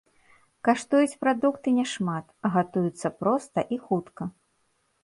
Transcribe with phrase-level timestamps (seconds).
[0.69, 4.23] Каштуюць прадукты няшмат, а гатуюцца проста і хутка.